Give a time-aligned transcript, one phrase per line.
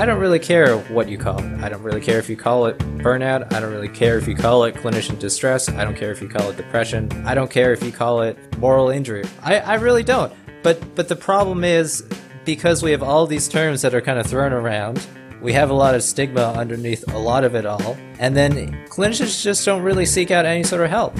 [0.00, 1.62] I don't really care what you call it.
[1.62, 3.52] I don't really care if you call it burnout.
[3.52, 5.68] I don't really care if you call it clinician distress.
[5.68, 7.12] I don't care if you call it depression.
[7.26, 9.24] I don't care if you call it moral injury.
[9.42, 10.32] I, I really don't.
[10.62, 12.02] But but the problem is
[12.46, 15.06] because we have all these terms that are kind of thrown around,
[15.42, 19.42] we have a lot of stigma underneath a lot of it all, and then clinicians
[19.42, 21.14] just don't really seek out any sort of help.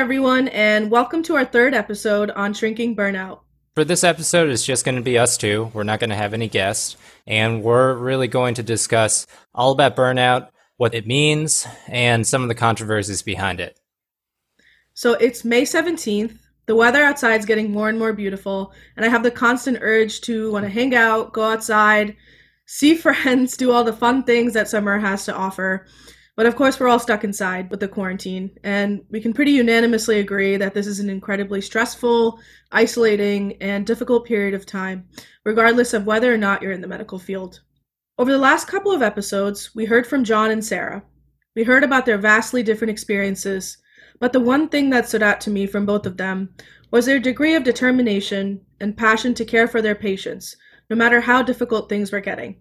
[0.00, 3.40] Everyone, and welcome to our third episode on shrinking burnout.
[3.74, 5.70] For this episode, it's just going to be us two.
[5.74, 9.96] We're not going to have any guests, and we're really going to discuss all about
[9.96, 13.78] burnout, what it means, and some of the controversies behind it.
[14.94, 16.38] So it's May 17th.
[16.64, 20.22] The weather outside is getting more and more beautiful, and I have the constant urge
[20.22, 22.16] to want to hang out, go outside,
[22.64, 25.86] see friends, do all the fun things that summer has to offer.
[26.36, 30.20] But of course, we're all stuck inside with the quarantine, and we can pretty unanimously
[30.20, 32.38] agree that this is an incredibly stressful,
[32.72, 35.08] isolating, and difficult period of time,
[35.44, 37.60] regardless of whether or not you're in the medical field.
[38.16, 41.02] Over the last couple of episodes, we heard from John and Sarah.
[41.56, 43.78] We heard about their vastly different experiences,
[44.18, 46.54] but the one thing that stood out to me from both of them
[46.90, 50.56] was their degree of determination and passion to care for their patients,
[50.88, 52.56] no matter how difficult things were getting.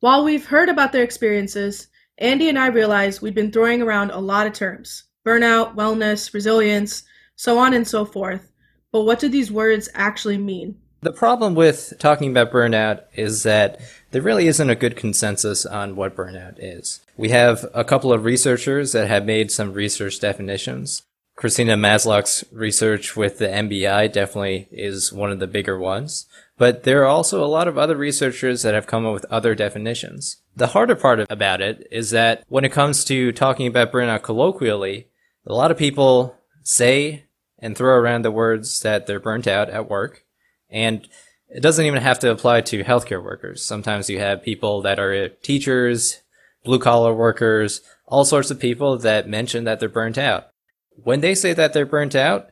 [0.00, 4.18] While we've heard about their experiences, Andy and I realized we'd been throwing around a
[4.18, 7.02] lot of terms burnout, wellness, resilience,
[7.34, 8.52] so on and so forth.
[8.92, 10.76] But what do these words actually mean?
[11.00, 13.80] The problem with talking about burnout is that
[14.12, 17.00] there really isn't a good consensus on what burnout is.
[17.16, 21.02] We have a couple of researchers that have made some research definitions.
[21.36, 26.26] Christina Maslach's research with the MBI definitely is one of the bigger ones.
[26.56, 29.54] But there are also a lot of other researchers that have come up with other
[29.54, 30.38] definitions.
[30.54, 35.08] The harder part about it is that when it comes to talking about burnout colloquially,
[35.46, 37.24] a lot of people say
[37.58, 40.24] and throw around the words that they're burnt out at work.
[40.70, 41.08] And
[41.48, 43.64] it doesn't even have to apply to healthcare workers.
[43.64, 46.20] Sometimes you have people that are teachers,
[46.64, 50.48] blue collar workers, all sorts of people that mention that they're burnt out.
[50.90, 52.48] When they say that they're burnt out,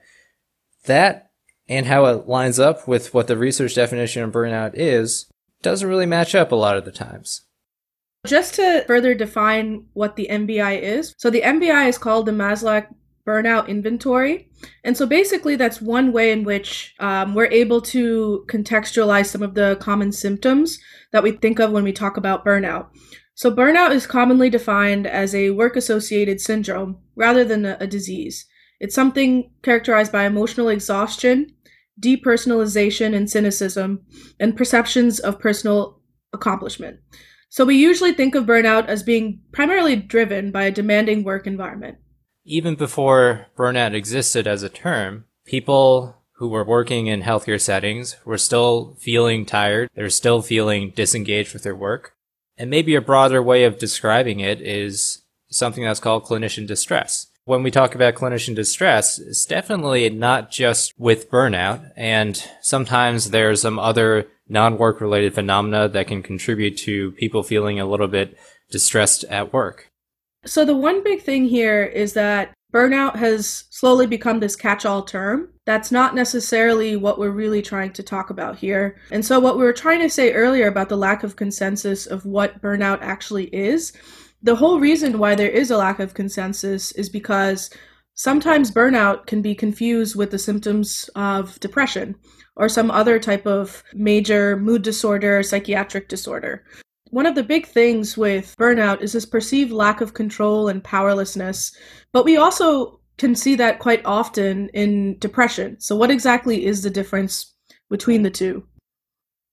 [0.84, 1.31] that
[1.72, 5.26] and how it lines up with what the research definition of burnout is
[5.62, 7.42] doesn't really match up a lot of the times.
[8.26, 12.86] Just to further define what the MBI is, so the MBI is called the Maslach
[13.26, 14.48] Burnout Inventory.
[14.84, 19.54] And so basically, that's one way in which um, we're able to contextualize some of
[19.54, 20.78] the common symptoms
[21.12, 22.88] that we think of when we talk about burnout.
[23.34, 28.46] So, burnout is commonly defined as a work associated syndrome rather than a, a disease.
[28.78, 31.54] It's something characterized by emotional exhaustion,
[32.02, 34.00] depersonalization and cynicism,
[34.38, 36.00] and perceptions of personal
[36.32, 36.98] accomplishment.
[37.48, 41.98] So we usually think of burnout as being primarily driven by a demanding work environment.
[42.44, 48.38] Even before burnout existed as a term, people who were working in healthier settings were
[48.38, 49.88] still feeling tired.
[49.94, 52.14] They're still feeling disengaged with their work.
[52.56, 57.62] And maybe a broader way of describing it is something that's called clinician distress when
[57.62, 61.90] we talk about clinician distress, it's definitely not just with burnout.
[61.96, 67.86] And sometimes there's some other non-work related phenomena that can contribute to people feeling a
[67.86, 68.36] little bit
[68.70, 69.90] distressed at work.
[70.44, 75.48] So the one big thing here is that burnout has slowly become this catch-all term.
[75.66, 78.96] That's not necessarily what we're really trying to talk about here.
[79.10, 82.24] And so what we were trying to say earlier about the lack of consensus of
[82.24, 83.92] what burnout actually is
[84.42, 87.70] the whole reason why there is a lack of consensus is because
[88.14, 92.16] sometimes burnout can be confused with the symptoms of depression
[92.56, 96.64] or some other type of major mood disorder, psychiatric disorder.
[97.10, 101.74] One of the big things with burnout is this perceived lack of control and powerlessness,
[102.12, 105.78] but we also can see that quite often in depression.
[105.78, 107.54] So, what exactly is the difference
[107.90, 108.66] between the two?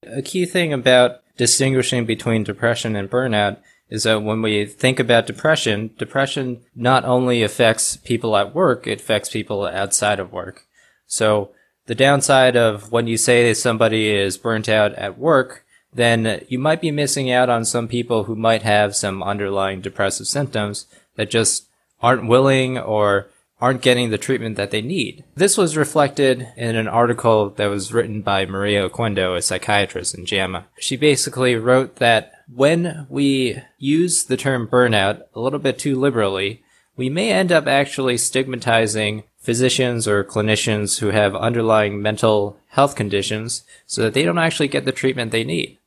[0.06, 3.58] A key thing about distinguishing between depression and burnout
[3.90, 9.00] is that when we think about depression, depression not only affects people at work, it
[9.00, 10.66] affects people outside of work.
[11.06, 11.50] So
[11.86, 16.80] the downside of when you say somebody is burnt out at work, then you might
[16.80, 20.86] be missing out on some people who might have some underlying depressive symptoms
[21.16, 21.66] that just
[22.00, 23.28] aren't willing or
[23.60, 25.24] aren't getting the treatment that they need.
[25.34, 30.24] This was reflected in an article that was written by Maria Oquendo, a psychiatrist in
[30.24, 30.66] JAMA.
[30.78, 36.62] She basically wrote that when we use the term burnout a little bit too liberally,
[36.96, 43.64] we may end up actually stigmatizing physicians or clinicians who have underlying mental health conditions
[43.86, 45.78] so that they don't actually get the treatment they need.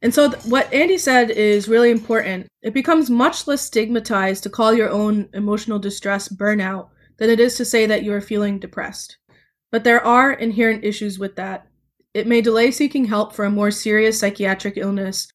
[0.00, 2.48] And so, th- what Andy said is really important.
[2.60, 6.88] It becomes much less stigmatized to call your own emotional distress burnout
[7.18, 9.16] than it is to say that you are feeling depressed.
[9.70, 11.66] But there are inherent issues with that.
[12.14, 15.31] It may delay seeking help for a more serious psychiatric illness.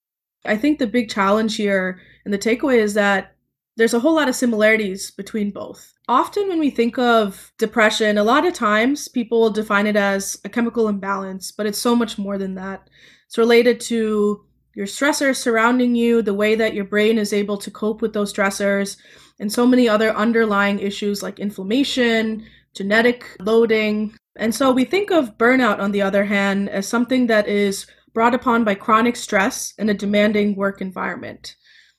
[0.47, 3.35] I think the big challenge here and the takeaway is that
[3.75, 5.93] there's a whole lot of similarities between both.
[6.07, 10.49] Often, when we think of depression, a lot of times people define it as a
[10.49, 12.89] chemical imbalance, but it's so much more than that.
[13.27, 17.69] It's related to your stressors surrounding you, the way that your brain is able to
[17.69, 18.97] cope with those stressors,
[19.39, 24.15] and so many other underlying issues like inflammation, genetic loading.
[24.37, 27.85] And so we think of burnout, on the other hand, as something that is
[28.17, 31.55] brought upon by chronic stress and a demanding work environment.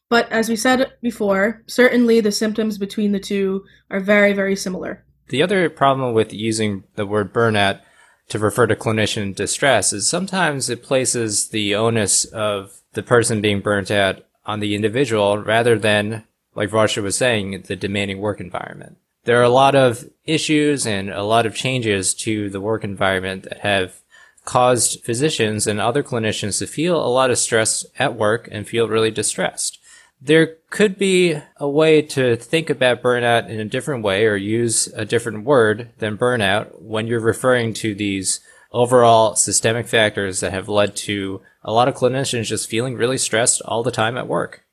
[0.09, 5.05] But as we said before, certainly the symptoms between the two are very, very similar.
[5.29, 7.83] The other problem with using the word burnout
[8.31, 13.61] to refer to clinician distress is sometimes it places the onus of the person being
[13.61, 16.25] burnt out on the individual rather than,
[16.57, 18.97] like Varsha was saying, the demanding work environment.
[19.23, 23.45] There are a lot of issues and a lot of changes to the work environment
[23.45, 24.03] that have
[24.49, 28.89] caused physicians and other clinicians to feel a lot of stress at work and feel
[28.89, 29.79] really distressed.
[30.23, 34.87] There could be a way to think about burnout in a different way or use
[34.97, 38.41] a different word than burnout when you're referring to these
[38.73, 43.61] overall systemic factors that have led to a lot of clinicians just feeling really stressed
[43.67, 44.65] all the time at work.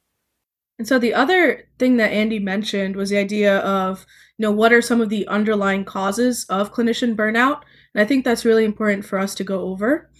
[0.80, 4.06] And so the other thing that Andy mentioned was the idea of,
[4.38, 7.63] you know, what are some of the underlying causes of clinician burnout?
[7.95, 10.12] And I think that's really important for us to go over.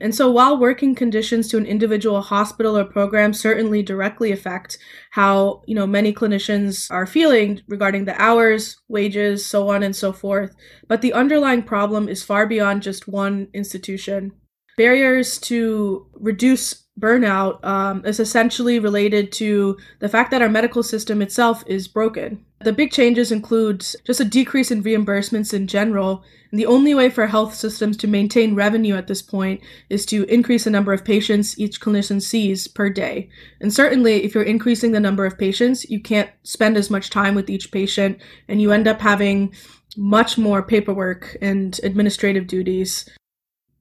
[0.00, 4.78] And so, while working conditions to an individual hospital or program certainly directly affect
[5.10, 10.12] how you know many clinicians are feeling regarding the hours, wages, so on and so
[10.12, 10.54] forth,
[10.86, 14.32] but the underlying problem is far beyond just one institution.
[14.76, 21.20] Barriers to reduce burnout um, is essentially related to the fact that our medical system
[21.20, 22.44] itself is broken.
[22.60, 26.24] The big changes include just a decrease in reimbursements in general.
[26.50, 30.24] And the only way for health systems to maintain revenue at this point is to
[30.24, 33.28] increase the number of patients each clinician sees per day.
[33.60, 37.34] And certainly, if you're increasing the number of patients, you can't spend as much time
[37.34, 39.54] with each patient, and you end up having
[39.98, 43.08] much more paperwork and administrative duties.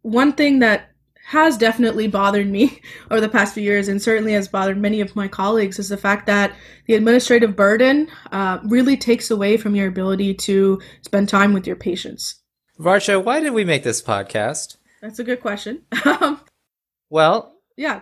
[0.06, 0.92] One thing that
[1.26, 2.80] has definitely bothered me
[3.10, 5.98] over the past few years and certainly has bothered many of my colleagues is the
[5.98, 6.54] fact that
[6.86, 11.76] the administrative burden uh, really takes away from your ability to spend time with your
[11.76, 12.44] patients.
[12.80, 14.78] Varsha, why did we make this podcast?
[15.02, 15.82] That's a good question.
[17.10, 18.02] well, yeah.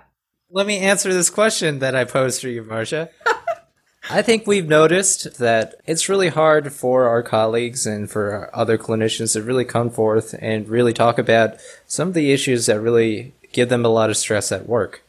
[0.49, 3.11] Let me answer this question that I posed for you, Varsha.
[4.09, 9.33] I think we've noticed that it's really hard for our colleagues and for other clinicians
[9.33, 11.55] to really come forth and really talk about
[11.88, 15.03] some of the issues that really give them a lot of stress at work.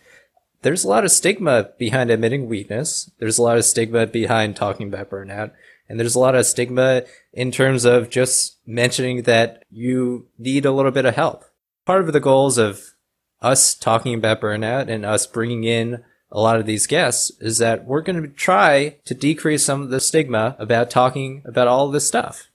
[0.62, 3.10] There's a lot of stigma behind admitting weakness.
[3.18, 5.50] There's a lot of stigma behind talking about burnout.
[5.88, 7.02] And there's a lot of stigma
[7.32, 11.44] in terms of just mentioning that you need a little bit of help.
[11.84, 12.94] Part of the goals of
[13.42, 17.84] us talking about burnout and us bringing in a lot of these guests is that
[17.84, 22.06] we're going to try to decrease some of the stigma about talking about all this
[22.06, 22.50] stuff.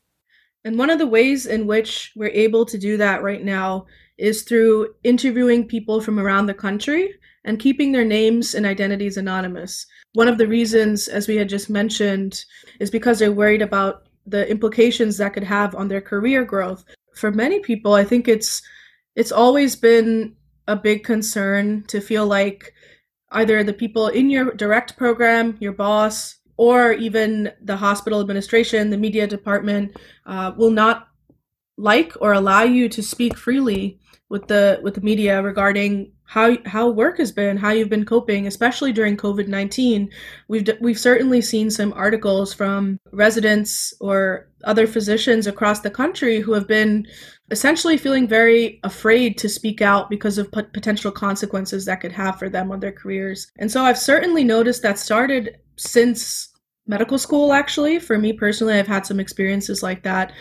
[0.63, 3.85] And one of the ways in which we're able to do that right now
[4.17, 7.13] is through interviewing people from around the country
[7.45, 9.85] and keeping their names and identities anonymous.
[10.13, 12.43] One of the reasons, as we had just mentioned,
[12.79, 16.83] is because they're worried about the implications that could have on their career growth.
[17.15, 18.61] For many people, I think it's
[19.15, 20.35] it's always been
[20.67, 22.73] a big concern to feel like
[23.31, 28.97] either the people in your direct program, your boss, or even the hospital administration, the
[28.97, 29.95] media department,
[30.25, 31.07] uh, will not
[31.77, 36.89] like or allow you to speak freely with the with the media regarding how how
[36.89, 40.09] work has been, how you've been coping, especially during COVID nineteen.
[40.47, 46.53] We've we've certainly seen some articles from residents or other physicians across the country who
[46.53, 47.07] have been
[47.49, 52.49] essentially feeling very afraid to speak out because of potential consequences that could have for
[52.49, 53.51] them on their careers.
[53.57, 56.49] And so I've certainly noticed that started since
[56.85, 60.33] medical school actually for me personally i've had some experiences like that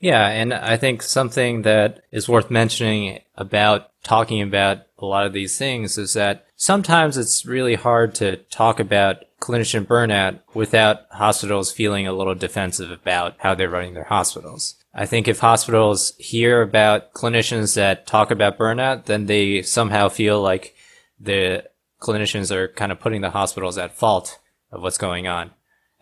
[0.00, 5.32] yeah and i think something that is worth mentioning about talking about a lot of
[5.32, 11.70] these things is that sometimes it's really hard to talk about clinician burnout without hospitals
[11.70, 14.76] feeling a little defensive about how they're running their hospitals.
[14.94, 20.40] I think if hospitals hear about clinicians that talk about burnout, then they somehow feel
[20.40, 20.74] like
[21.20, 21.64] the
[22.00, 24.38] clinicians are kind of putting the hospitals at fault
[24.72, 25.50] of what's going on.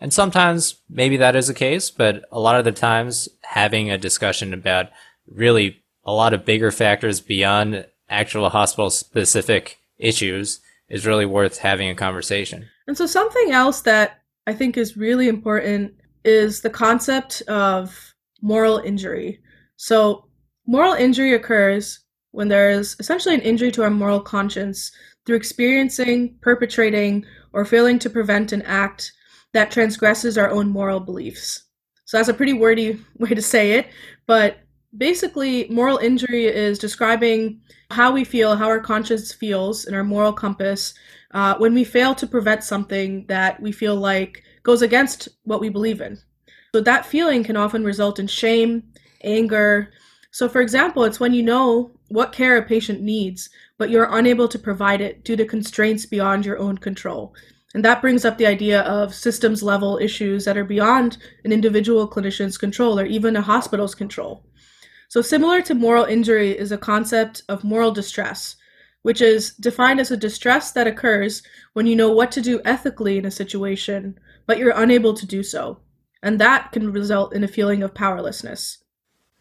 [0.05, 3.97] And sometimes maybe that is the case, but a lot of the times having a
[3.97, 4.91] discussion about
[5.25, 10.59] really a lot of bigger factors beyond actual hospital specific issues
[10.89, 12.67] is really worth having a conversation.
[12.85, 18.77] And so, something else that I think is really important is the concept of moral
[18.77, 19.39] injury.
[19.75, 20.25] So,
[20.67, 24.91] moral injury occurs when there is essentially an injury to our moral conscience
[25.25, 29.11] through experiencing, perpetrating, or failing to prevent an act
[29.55, 31.63] that transgresses our own moral beliefs.
[32.03, 33.87] So that's a pretty wordy way to say it,
[34.27, 34.57] but
[34.97, 40.33] basically, moral injury is describing how we feel, how our conscience feels, and our moral
[40.33, 40.93] compass
[41.31, 45.69] uh, when we fail to prevent something that we feel like goes against what we
[45.69, 46.17] believe in.
[46.73, 48.83] So that feeling can often result in shame,
[49.23, 49.93] anger.
[50.31, 54.49] So, for example, it's when you know what care a patient needs, but you're unable
[54.49, 57.33] to provide it due to constraints beyond your own control.
[57.75, 62.09] And that brings up the idea of systems level issues that are beyond an individual
[62.09, 64.45] clinician's control or even a hospital's control.
[65.09, 68.55] So, similar to moral injury is a concept of moral distress,
[69.01, 73.17] which is defined as a distress that occurs when you know what to do ethically
[73.17, 74.17] in a situation,
[74.47, 75.81] but you're unable to do so.
[76.23, 78.85] And that can result in a feeling of powerlessness.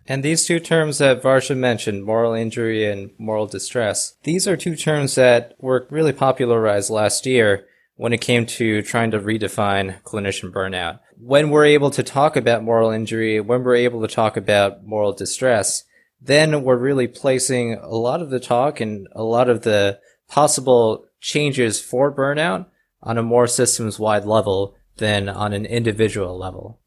[0.08, 4.74] And these two terms that Varsha mentioned, moral injury and moral distress, these are two
[4.74, 10.50] terms that were really popularized last year when it came to trying to redefine clinician
[10.50, 11.00] burnout.
[11.16, 15.12] When we're able to talk about moral injury, when we're able to talk about moral
[15.12, 15.84] distress,
[16.20, 21.06] then we're really placing a lot of the talk and a lot of the possible
[21.20, 22.66] changes for burnout
[23.02, 26.80] on a more systems wide level than on an individual level.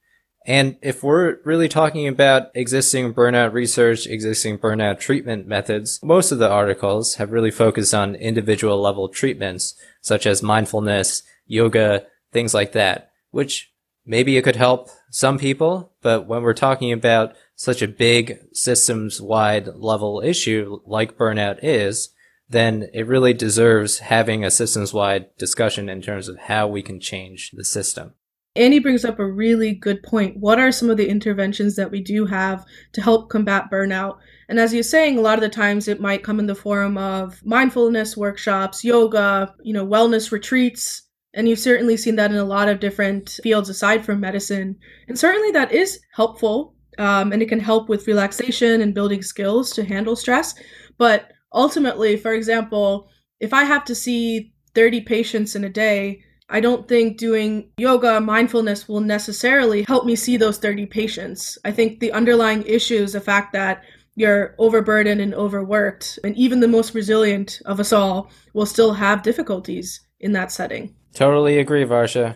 [0.47, 6.39] And if we're really talking about existing burnout research, existing burnout treatment methods, most of
[6.39, 12.71] the articles have really focused on individual level treatments, such as mindfulness, yoga, things like
[12.71, 13.73] that, which
[14.05, 19.21] maybe it could help some people, but when we're talking about such a big systems
[19.21, 22.13] wide level issue like burnout is,
[22.47, 27.01] then it really deserves having a systems wide discussion in terms of how we can
[27.01, 28.13] change the system.
[28.57, 30.37] Andy brings up a really good point.
[30.37, 34.17] What are some of the interventions that we do have to help combat burnout?
[34.49, 36.97] And as you're saying, a lot of the times it might come in the form
[36.97, 41.03] of mindfulness workshops, yoga, you know, wellness retreats.
[41.33, 44.75] And you've certainly seen that in a lot of different fields aside from medicine.
[45.07, 46.73] And certainly that is helpful.
[46.97, 50.55] Um, and it can help with relaxation and building skills to handle stress.
[50.97, 53.09] But ultimately, for example,
[53.39, 58.21] if I have to see 30 patients in a day, I don't think doing yoga,
[58.21, 61.57] mindfulness will necessarily help me see those 30 patients.
[61.65, 63.83] I think the underlying issue is the fact that
[64.15, 69.23] you're overburdened and overworked, and even the most resilient of us all will still have
[69.23, 70.95] difficulties in that setting.
[71.13, 72.35] Totally agree, Varsha.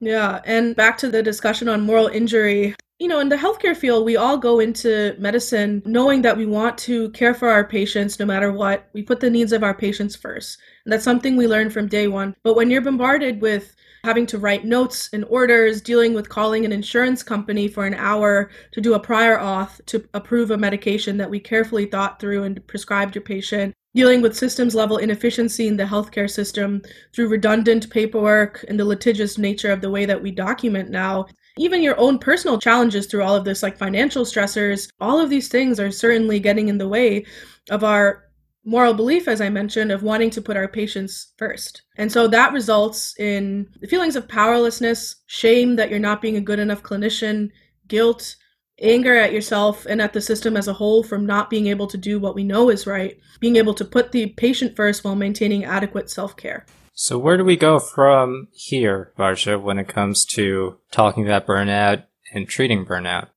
[0.00, 2.74] Yeah, and back to the discussion on moral injury.
[3.02, 6.78] You know, in the healthcare field, we all go into medicine knowing that we want
[6.78, 8.88] to care for our patients no matter what.
[8.92, 10.58] We put the needs of our patients first.
[10.84, 12.36] And that's something we learned from day one.
[12.44, 16.70] But when you're bombarded with having to write notes and orders, dealing with calling an
[16.70, 21.30] insurance company for an hour to do a prior auth to approve a medication that
[21.30, 25.82] we carefully thought through and prescribed your patient, dealing with systems level inefficiency in the
[25.82, 26.80] healthcare system
[27.12, 31.26] through redundant paperwork and the litigious nature of the way that we document now.
[31.58, 35.48] Even your own personal challenges through all of this, like financial stressors, all of these
[35.48, 37.26] things are certainly getting in the way
[37.70, 38.24] of our
[38.64, 41.82] moral belief, as I mentioned, of wanting to put our patients first.
[41.96, 46.58] And so that results in feelings of powerlessness, shame that you're not being a good
[46.58, 47.50] enough clinician,
[47.88, 48.36] guilt,
[48.80, 51.96] anger at yourself and at the system as a whole from not being able to
[51.96, 55.64] do what we know is right, being able to put the patient first while maintaining
[55.64, 56.66] adequate self care.
[56.94, 62.04] So, where do we go from here, Varsha, when it comes to talking about burnout
[62.34, 63.28] and treating burnout?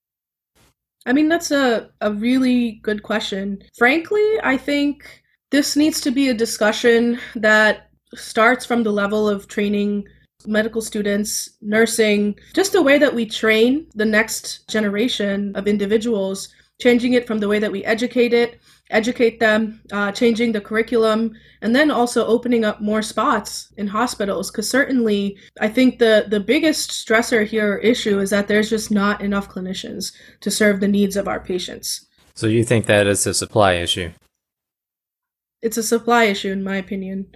[1.05, 3.62] I mean, that's a, a really good question.
[3.77, 9.47] Frankly, I think this needs to be a discussion that starts from the level of
[9.47, 10.05] training
[10.45, 16.50] medical students, nursing, just the way that we train the next generation of individuals,
[16.81, 18.59] changing it from the way that we educate it,
[18.89, 24.51] educate them, uh, changing the curriculum, and then also opening up more spots in hospitals.
[24.51, 28.92] Because certainly, I think the the biggest stressor here or issue is that there's just
[28.92, 32.06] not enough clinicians to serve the needs of our patients.
[32.36, 34.12] So you think that is a supply issue?
[35.62, 37.27] It's a supply issue, in my opinion.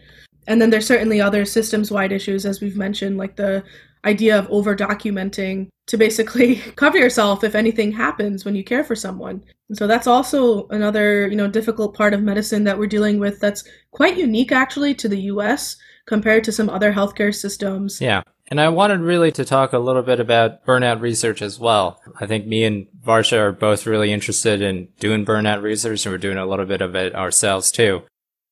[0.50, 3.64] And then there's certainly other systems wide issues, as we've mentioned, like the
[4.04, 8.96] idea of over documenting to basically cover yourself if anything happens when you care for
[8.96, 9.44] someone.
[9.70, 13.40] And so that's also another, you know, difficult part of medicine that we're dealing with
[13.40, 15.78] that's quite unique actually to the US
[16.08, 18.02] compared to some other healthcare systems.
[18.02, 18.24] Yeah.
[18.48, 22.02] And I wanted really to talk a little bit about burnout research as well.
[22.20, 26.18] I think me and Varsha are both really interested in doing burnout research and we're
[26.18, 28.02] doing a little bit of it ourselves too.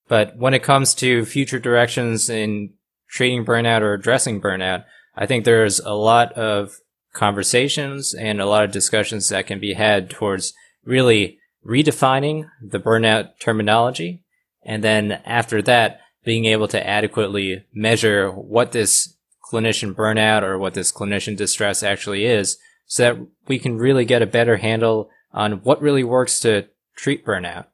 [0.07, 2.73] But when it comes to future directions in
[3.09, 4.85] treating burnout or addressing burnout,
[5.15, 6.77] I think there's a lot of
[7.13, 10.53] conversations and a lot of discussions that can be had towards
[10.85, 14.23] really redefining the burnout terminology.
[14.63, 19.15] And then after that, being able to adequately measure what this
[19.51, 24.21] clinician burnout or what this clinician distress actually is so that we can really get
[24.21, 27.65] a better handle on what really works to treat burnout.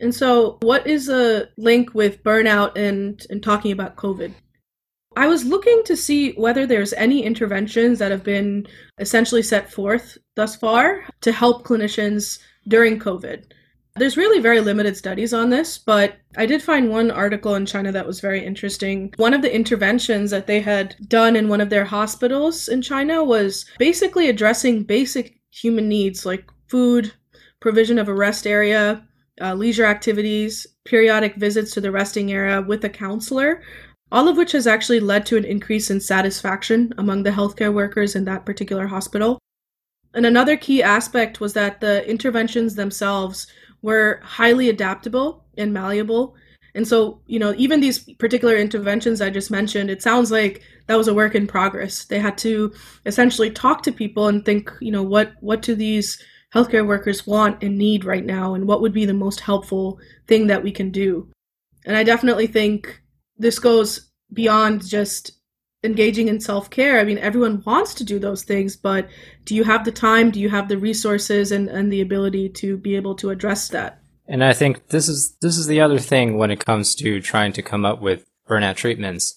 [0.00, 4.34] And so, what is a link with burnout and, and talking about COVID?
[5.16, 8.66] I was looking to see whether there's any interventions that have been
[8.98, 12.38] essentially set forth thus far to help clinicians
[12.68, 13.44] during COVID.
[13.94, 17.90] There's really very limited studies on this, but I did find one article in China
[17.92, 19.14] that was very interesting.
[19.16, 23.24] One of the interventions that they had done in one of their hospitals in China
[23.24, 27.10] was basically addressing basic human needs like food,
[27.60, 29.02] provision of a rest area,
[29.40, 33.62] uh, leisure activities, periodic visits to the resting area with a counselor,
[34.12, 38.14] all of which has actually led to an increase in satisfaction among the healthcare workers
[38.14, 39.38] in that particular hospital.
[40.14, 43.46] And another key aspect was that the interventions themselves
[43.82, 46.34] were highly adaptable and malleable.
[46.74, 50.96] And so, you know, even these particular interventions I just mentioned, it sounds like that
[50.96, 52.04] was a work in progress.
[52.04, 52.72] They had to
[53.06, 56.22] essentially talk to people and think, you know, what what do these
[56.56, 60.46] healthcare workers want and need right now and what would be the most helpful thing
[60.46, 61.28] that we can do.
[61.84, 63.02] And I definitely think
[63.36, 65.32] this goes beyond just
[65.84, 66.98] engaging in self care.
[66.98, 69.08] I mean, everyone wants to do those things, but
[69.44, 70.30] do you have the time?
[70.30, 74.00] Do you have the resources and, and the ability to be able to address that?
[74.26, 77.52] And I think this is this is the other thing when it comes to trying
[77.52, 79.36] to come up with burnout treatments.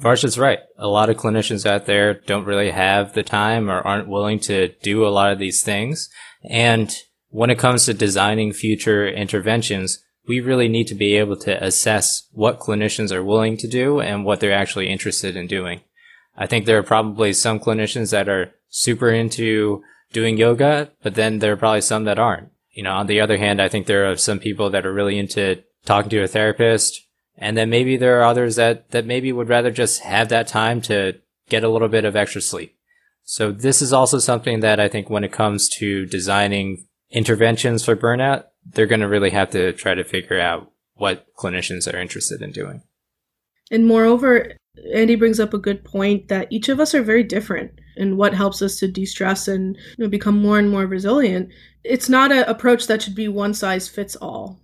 [0.00, 0.60] Varsha's right.
[0.76, 4.68] A lot of clinicians out there don't really have the time or aren't willing to
[4.82, 6.08] do a lot of these things.
[6.48, 6.94] And
[7.30, 12.28] when it comes to designing future interventions, we really need to be able to assess
[12.32, 15.80] what clinicians are willing to do and what they're actually interested in doing.
[16.36, 21.40] I think there are probably some clinicians that are super into doing yoga, but then
[21.40, 22.50] there are probably some that aren't.
[22.70, 25.18] You know, on the other hand, I think there are some people that are really
[25.18, 27.07] into talking to a therapist.
[27.38, 30.80] And then maybe there are others that, that maybe would rather just have that time
[30.82, 31.14] to
[31.48, 32.76] get a little bit of extra sleep.
[33.24, 37.94] So this is also something that I think when it comes to designing interventions for
[37.94, 42.42] burnout, they're going to really have to try to figure out what clinicians are interested
[42.42, 42.82] in doing.
[43.70, 44.56] And moreover,
[44.94, 48.34] Andy brings up a good point that each of us are very different in what
[48.34, 51.50] helps us to de-stress and you know, become more and more resilient.
[51.84, 54.60] It's not an approach that should be one size fits all.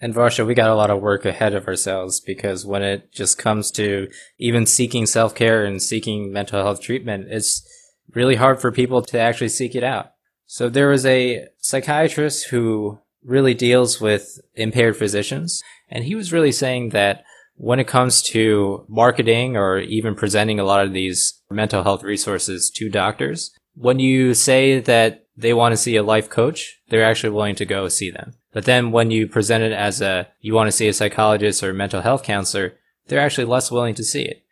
[0.00, 3.38] And Varsha, we got a lot of work ahead of ourselves because when it just
[3.38, 7.66] comes to even seeking self-care and seeking mental health treatment, it's
[8.14, 10.12] really hard for people to actually seek it out.
[10.46, 15.62] So there was a psychiatrist who really deals with impaired physicians.
[15.88, 20.64] And he was really saying that when it comes to marketing or even presenting a
[20.64, 25.76] lot of these mental health resources to doctors, when you say that they want to
[25.76, 28.34] see a life coach, they're actually willing to go see them.
[28.52, 31.70] But then when you present it as a, you want to see a psychologist or
[31.70, 32.74] a mental health counselor,
[33.06, 34.42] they're actually less willing to see it.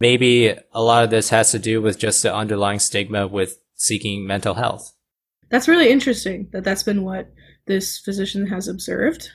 [0.00, 4.26] Maybe a lot of this has to do with just the underlying stigma with seeking
[4.26, 4.92] mental health.
[5.48, 7.32] That's really interesting that that's been what
[7.66, 9.30] this physician has observed.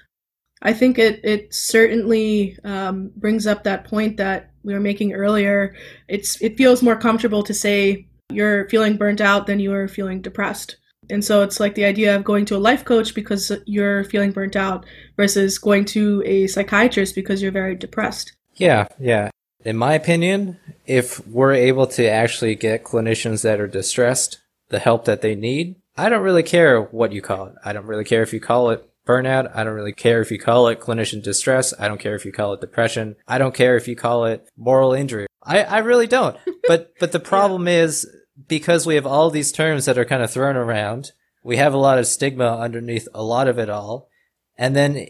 [0.61, 5.75] I think it it certainly um, brings up that point that we were making earlier.
[6.07, 10.21] It's it feels more comfortable to say you're feeling burnt out than you are feeling
[10.21, 10.75] depressed.
[11.09, 14.31] And so it's like the idea of going to a life coach because you're feeling
[14.31, 14.85] burnt out
[15.17, 18.33] versus going to a psychiatrist because you're very depressed.
[18.55, 19.29] Yeah, yeah.
[19.65, 25.05] In my opinion, if we're able to actually get clinicians that are distressed the help
[25.05, 27.55] that they need, I don't really care what you call it.
[27.65, 29.51] I don't really care if you call it burnout.
[29.55, 31.73] I don't really care if you call it clinician distress.
[31.79, 33.15] I don't care if you call it depression.
[33.27, 35.27] I don't care if you call it moral injury.
[35.43, 36.37] I, I really don't.
[36.67, 37.81] But, but the problem yeah.
[37.81, 38.07] is
[38.47, 41.11] because we have all these terms that are kind of thrown around,
[41.43, 44.09] we have a lot of stigma underneath a lot of it all.
[44.57, 45.07] And then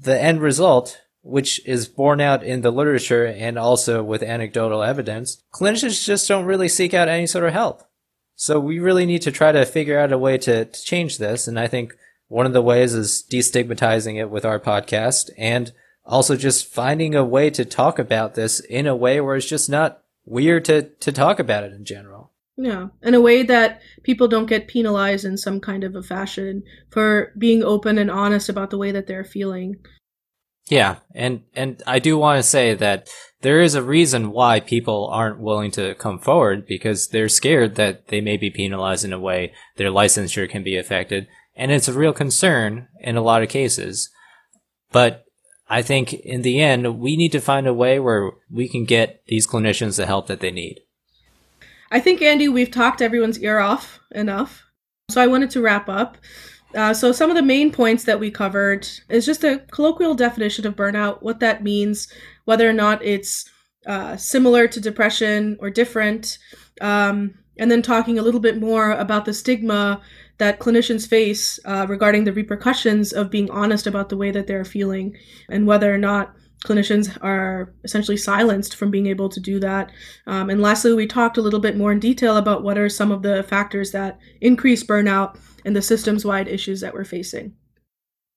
[0.00, 5.42] the end result, which is borne out in the literature and also with anecdotal evidence,
[5.52, 7.82] clinicians just don't really seek out any sort of help.
[8.34, 11.46] So we really need to try to figure out a way to, to change this.
[11.46, 11.94] And I think
[12.28, 15.72] one of the ways is destigmatizing it with our podcast and
[16.04, 19.70] also just finding a way to talk about this in a way where it's just
[19.70, 22.31] not weird to, to talk about it in general.
[22.56, 26.62] Yeah, in a way that people don't get penalized in some kind of a fashion
[26.90, 29.76] for being open and honest about the way that they're feeling.
[30.68, 33.08] Yeah, and and I do want to say that
[33.40, 38.08] there is a reason why people aren't willing to come forward because they're scared that
[38.08, 41.92] they may be penalized in a way their licensure can be affected, and it's a
[41.92, 44.10] real concern in a lot of cases.
[44.92, 45.24] But
[45.68, 49.22] I think in the end, we need to find a way where we can get
[49.26, 50.82] these clinicians the help that they need.
[51.92, 54.64] I think, Andy, we've talked everyone's ear off enough.
[55.10, 56.16] So I wanted to wrap up.
[56.74, 60.66] Uh, so, some of the main points that we covered is just a colloquial definition
[60.66, 62.10] of burnout, what that means,
[62.46, 63.44] whether or not it's
[63.86, 66.38] uh, similar to depression or different,
[66.80, 70.00] um, and then talking a little bit more about the stigma
[70.38, 74.64] that clinicians face uh, regarding the repercussions of being honest about the way that they're
[74.64, 75.14] feeling
[75.50, 79.90] and whether or not clinicians are essentially silenced from being able to do that.
[80.26, 83.10] Um, and lastly, we talked a little bit more in detail about what are some
[83.10, 87.54] of the factors that increase burnout and the systems wide issues that we're facing.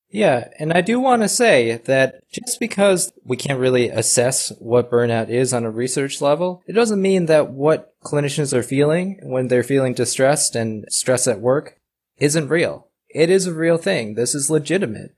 [0.10, 4.90] Yeah, and I do want to say that just because we can't really assess what
[4.90, 9.48] burnout is on a research level, it doesn't mean that what clinicians are feeling when
[9.48, 11.80] they're feeling distressed and stress at work
[12.18, 12.88] isn't real.
[13.10, 14.16] It is a real thing.
[14.16, 15.16] This is legitimate.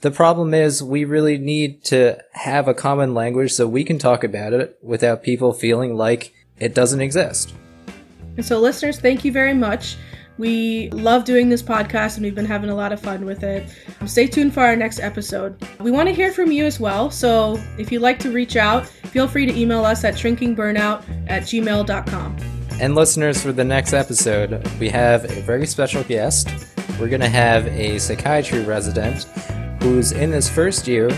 [0.00, 4.24] The problem is we really need to have a common language so we can talk
[4.24, 7.54] about it without people feeling like it doesn't exist.
[8.36, 9.96] And so, listeners, thank you very much.
[10.36, 13.70] We love doing this podcast and we've been having a lot of fun with it.
[14.04, 15.66] Stay tuned for our next episode.
[15.80, 18.86] We want to hear from you as well, so if you'd like to reach out,
[18.86, 22.36] feel free to email us at shrinkingburnout at gmail.com.
[22.78, 26.50] And listeners, for the next episode, we have a very special guest.
[27.00, 29.24] We're going to have a psychiatry resident
[29.86, 31.08] who's in his first year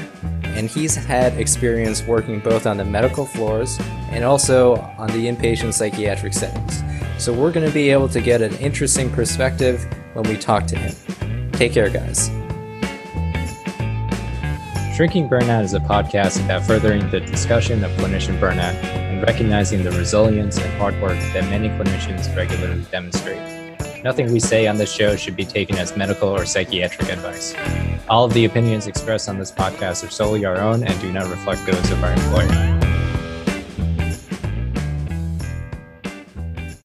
[0.42, 3.78] and he's had experience working both on the medical floors
[4.10, 6.82] and also on the inpatient psychiatric settings.
[7.16, 10.76] So we're going to be able to get an interesting perspective when we talk to
[10.76, 11.50] him.
[11.52, 12.28] Take care, guys.
[14.94, 19.92] Shrinking Burnout is a podcast about furthering the discussion of clinician burnout and recognizing the
[19.92, 23.57] resilience and hard work that many clinicians regularly demonstrate.
[24.04, 27.54] Nothing we say on this show should be taken as medical or psychiatric advice.
[28.08, 31.28] All of the opinions expressed on this podcast are solely our own and do not
[31.28, 32.77] reflect those of our employer.